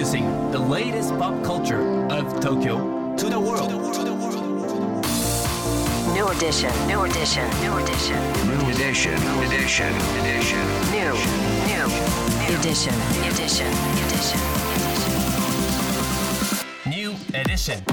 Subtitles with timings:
[0.00, 3.68] Introducing the latest pop culture of Tokyo to the world.
[6.14, 8.16] New edition, new edition, new edition.
[8.48, 9.12] New edition,
[9.44, 10.64] edition, edition.
[10.88, 11.12] New,
[11.68, 11.84] new,
[12.48, 12.94] edition,
[13.28, 13.68] edition,
[14.00, 14.40] edition.
[16.86, 17.84] New edition.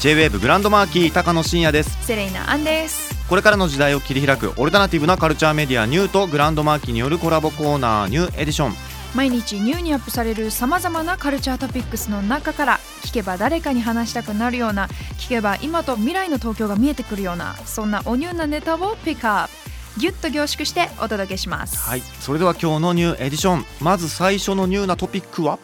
[0.00, 14.86] J-WAVE グランドマーキー高野真也ですセレイナアンですこれからの時代を切り開くオルタナティブなカルチャーメディアニューとグランドマーキーによるコラボコーナーニューエディション毎日ニューにアップされるさまざまなカルチャートピックスの中から聞けば誰かに話したくなるような
[15.18, 19.68] 聞けば今と未来の東京が見えてくるようなそんなおニューなネタをピックアップ。
[19.98, 21.88] ギュッと凝縮してお届けします。
[21.88, 23.64] はいそれでは今日のニューエディション。
[23.80, 25.58] まず最初のニューなトピックは？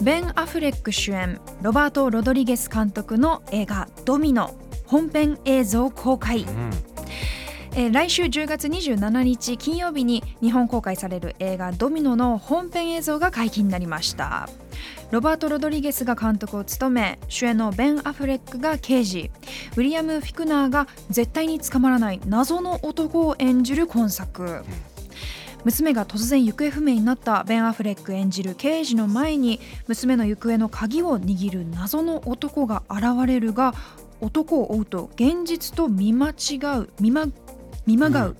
[0.00, 4.54] ベン・アフレック主演ロバート・ロドリゲス監督の映画「ドミノ」
[4.86, 6.70] 本編映像公開、うん
[7.78, 14.48] えー来週10月27日金曜日に日本公開される映画「ドミノ」の本編映像が解禁になりました。
[15.12, 19.30] ロバート・ロドリゲスが監督を務め主演のベン・アフレックが刑事。
[19.76, 24.64] ウィリアム・フィクナーが絶対に捕まらない謎の男を演じる今作、
[25.62, 33.72] 娘が突然行方不明になったベン・アフレック演じる刑事の前に娘の行方の鍵を握る謎の男が現れるが
[34.20, 37.28] 男を追うと現実と見間違う見ま
[37.88, 38.36] 見まがう、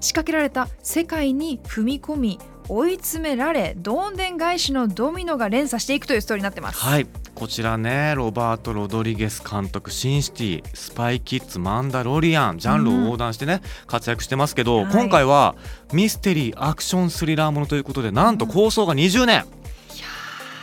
[0.00, 6.78] 仕掛けられた世界に踏み込み追い詰められどんでん返しのドミノが連鎖していくというストーリーになってます。
[6.78, 7.06] はい。
[7.34, 15.56] こちらねロバート・ロドリゲス監督シンシティスパイキッズマンダロリアンジャンルを横断してね、活躍してますけど、はい今回は
[15.92, 19.44] ミステリーアクションスリラーものということでなんと構想が20年、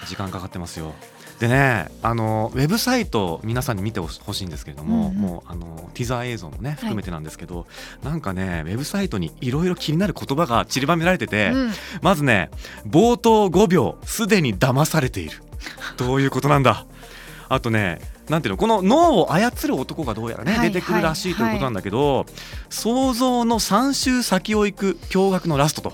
[0.07, 0.95] 時間かかってますよ
[1.39, 5.17] でねあのウェブサイト皆さんに見てほしいんですけれども、うんうん。
[5.17, 7.67] もうあのティザー映像もね含めてなんですけど、
[8.03, 11.71] なんかねウェブサイトにいろいろ気になる言葉が散りばめられてて、うん。
[12.01, 12.49] まずね
[12.87, 15.43] 冒頭5秒すでに騙されている。
[15.97, 16.85] どういうことなんだ。
[17.49, 22.25] あとねなんていうのこの脳を操る男がどうやらね、はい出てくるらしいということなんだけど、
[22.69, 25.93] 想像の3週先を行く驚愕のラストと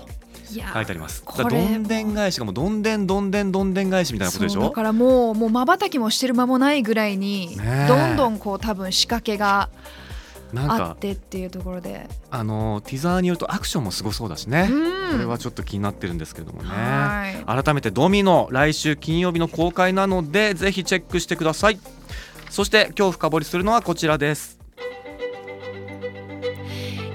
[0.60, 1.24] 書いてあります。
[1.24, 7.56] どんでん返しがもうどんでんどんでんどんでん返しみたいなことでしょだからもうもう瞬きもしてる間もないぐらいに、
[7.88, 9.68] どんどんこう多分仕掛けがあっ
[10.54, 21.78] なんかてっていうところで、あのティザーによるとアクションもすごそうだしね、うんこれはちょっと気になってるんですけれどもねはい改めてドミノ来週金曜日の公開なのでぜひチェックしてください
[22.50, 24.63] そして今日深掘りするのはこちらです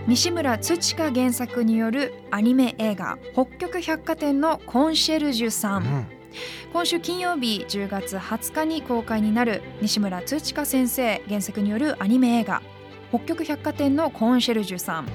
[0.07, 6.05] 西村土香原作によるアニメ映画「北極百貨店のコンシェルジュさん」うん。
[6.73, 12.61] 今週金曜日10月20日に公開になる西村土香先生原作によるアニメ映画
[13.09, 15.07] 北極百貨店のコンシェルジュさん。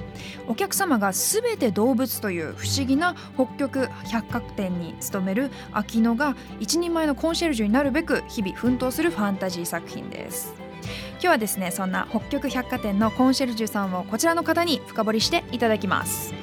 [0.47, 10.53] お客様が全て動物という不思議な北極百貨店に勤める秋野が一人前のコンシェルジュになるべく日々奮闘するファンタジー作品です
[11.15, 16.33] 今日はですねそんな北極百貨店のコンシェルジュさんをこちらの方に深掘りしていただきます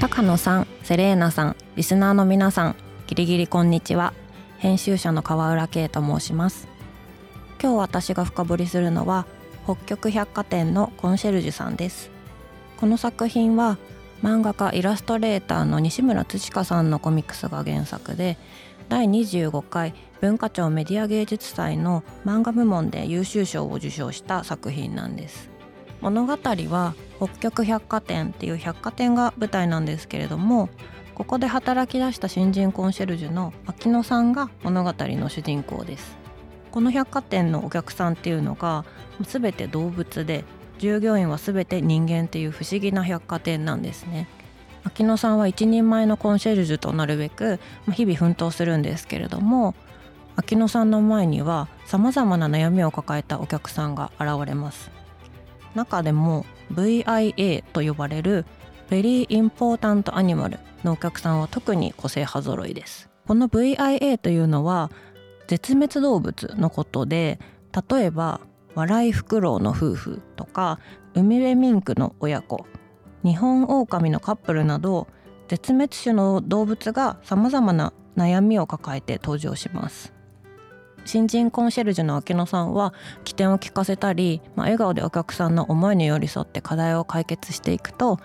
[0.00, 2.76] 高野さん、セレーナさん、リスナーの皆さん、
[3.06, 4.12] ギリギリこんにちは。
[4.58, 6.66] 編集者の川浦圭と申します。
[7.62, 9.26] 今日私が深掘りするのは
[9.64, 12.10] 北極百貨店のコンシェルジュさんです。
[12.78, 13.78] この作品は
[14.24, 18.38] 漫画家イラストレーターの西村土香さんのコミックスが原作で
[18.92, 25.48] 第25回文化庁メディア芸術祭の漫画部門で優秀賞を受賞した作品なんです。
[26.02, 30.68] 物語は北極百貨店っていう百貨店が舞台なんですけれども
[31.14, 36.18] ここで働き出した新人コンシェルジュの秋野さんが物語の主人公です
[36.70, 38.84] この百貨店のお客さんっていうのが
[39.22, 40.44] 全て動物で
[40.78, 44.28] 従業員は全て人間っていう不思議な百貨店なんですね
[44.84, 47.60] 秋野さんは一人前のコンシェルジュとなるべく
[47.92, 49.74] 日々奮闘するんですけれども
[50.36, 54.90] 秋野さんの前には様々な悩みを抱えたお客さんが現れます。
[55.74, 58.46] 中でも VIA と呼ばれる
[58.90, 63.10] Very Important Animal のお客さんは特に個性派揃いです。
[63.26, 64.90] この VIA というのは
[65.48, 67.38] 絶滅動物のことで
[67.90, 68.40] 例えば
[68.74, 70.78] 笑いフクロウの夫婦とか
[71.14, 72.66] 海辺ミンクの親子
[73.24, 75.06] 日本オオカミのカップルなど
[75.48, 80.12] 絶滅種の動物がさまざまな悩みを抱えて登場します
[81.04, 88.18] 新人コンシェルジュの秋野さんは起点を聞かせたり、まあ、笑顔でお客さんの思いに寄り添って課題を解決していくと、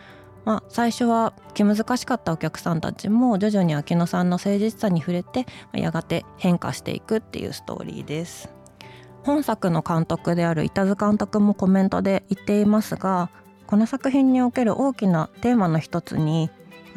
[0.46, 8.58] まあ、最初は気難しかったお客さんたちも徐々に秋野さんの誠実さに触れて、まやがて変化していくっていうストーリーです。
[9.28, 13.30] 本作の監督である板津監督もコメントで言っていますが
[13.68, 16.50] この作品における大きなテーマの一つに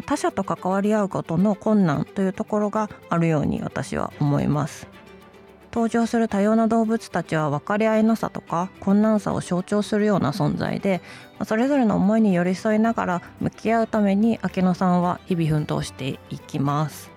[0.07, 4.87] 他者と関わり合うことの困難というところがあるように私は思います。
[5.73, 11.01] 登場する多様な動物たちは分かり合いの差とか困難さを象徴するような存在で
[11.45, 17.11] それぞれの思いに寄り添いながら向き合うために明野さんは日々奮闘していきます。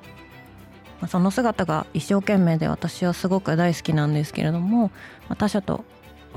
[1.08, 4.90] その姿が一生懸命で私はすごく大好きなんですけれども
[5.38, 5.84] 他者と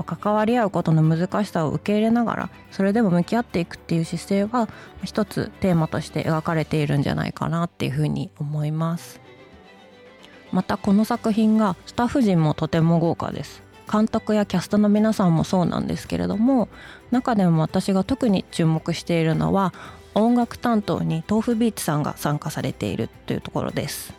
[0.03, 4.69] 関わり合うことの難しさを受け入れながらそれでも向き合っていくっていう姿勢は
[5.03, 9.19] 一つテーマとして描かれているんじゃないかなっていうふうに思います。
[10.51, 13.61] またこの作品がスタッフ陣もとても豪華です。
[13.91, 16.67] 監督やキャストの皆さんもそうなんですけれども
[17.09, 19.73] 中でも私が特に注目しているのは
[20.13, 24.13] 音楽担当に豆腐ビーツさんが参加されているというところです。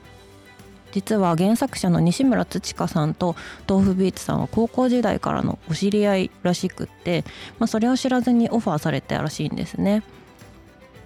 [0.92, 3.36] 実は原作者の西村土香さんと
[3.68, 7.24] 豆腐ビーツさんは高校時代からのお知り合いらしくって、
[7.58, 10.02] まあ、それを知らずにオファーされたらしいんですね。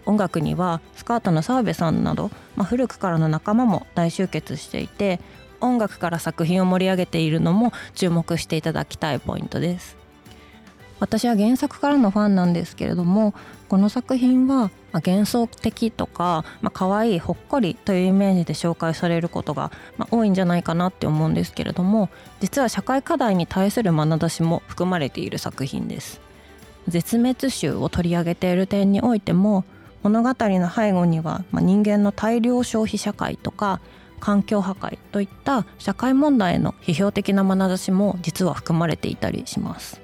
[0.05, 5.20] 音楽にはスカートの澤部さんなど、まあ、古くからの仲間も大集結していて
[5.61, 10.01] 音楽から作品を盛り上げているのも注目していただきたいポイントです。
[11.02, 13.34] 私は原作からのファンなんですけれども
[13.69, 22.08] この作品は幻想的とか、まあ可愛いほっこりというイメージで紹介されることが、まあ、多いんじゃないかなって思うんですけれども
[22.38, 26.20] 実は社会課題に対する眼差しも含まれている作品です。
[26.87, 29.64] 絶滅種を取り上げている点においても
[30.05, 33.81] 物語の背後には、まあ、人間の大量消費社会とか
[34.20, 40.01] 環境破壊といった社会問題への批評的な眼差しも実は含まれていたりします。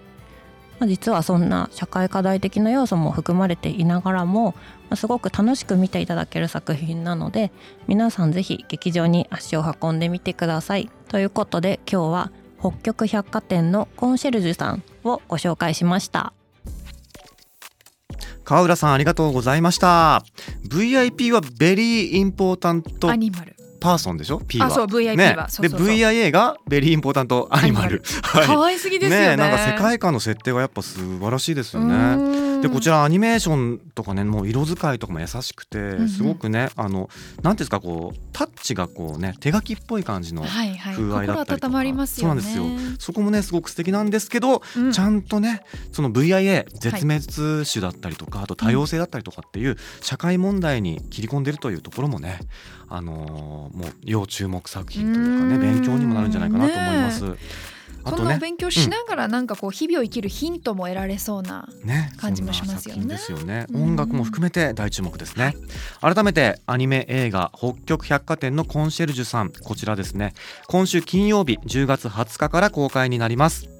[0.78, 4.54] まあ、実はそんな社会課題的な要素も含まれていながらも、ま
[4.90, 7.50] あ、すごく楽しく見ていただける作品なので
[7.86, 10.90] 皆さんぜひ劇場に足を運んでみてください。
[11.08, 16.32] ということで今日は北極百貨店のコンシェルジュさんをご紹介しました。
[18.44, 20.24] 川浦さんありがとうございました
[20.66, 24.66] VIP は Very Important Animal Person でしょ？P は。
[24.66, 25.86] あそう VIP は、ね、そうそうそう。
[25.86, 28.02] で VIA が Very Important Animal。
[28.22, 28.46] はい。
[28.46, 29.36] 可愛すぎですよね。
[29.36, 37.10] なんか世界観の設定がやっぱ素晴らしいですようねでこちらアニメーションとかねもう色使いとかも優しくてんすごくねあのなんてい
[37.50, 40.94] うんですかこうタッチがこうね手書きっぽい感じのはいはい。
[40.94, 41.68] 風合いだったりとか。
[41.68, 42.42] 心温まりますよね。
[42.42, 42.96] そうなんですよ。
[42.98, 44.92] そこもねすごく素敵なんですけど、うん。
[44.92, 52.40] ちゃんとねその VIA 絶滅種だったりとか、あと多様性だったりとかっていう社会問題に切り込んでるというところもね
[52.88, 57.36] あのーもう要注目作品というかねうん勉強にもなるんじゃないかなと思います。
[58.04, 63.66] あとねそんなお勉強しながらなんかこう日々を生きるヒントも得られそうな、ね、感じもしますよねそんな作品ですよね。
[63.70, 65.54] うん音楽も含めて大注目ですね。
[66.00, 70.34] 改めてアニメ映画北極百貨店のコンシェルジュさんこちらですね。
[70.66, 73.77] 今週金曜日10月20日から公開になります。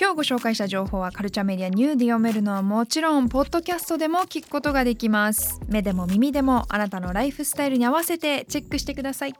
[0.00, 9.34] 今日ご紹介した情報はカルチャーメディアニューで読めるのはもちろんポッドキャストでも聞くことができます目でも耳でもあなたのライフスタイルに合わせてチェックしてください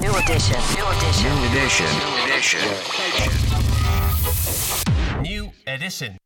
[0.00, 0.56] New edition.
[0.74, 1.30] New edition.
[1.30, 1.86] New edition.
[1.96, 2.60] New edition.
[5.22, 6.25] New edition.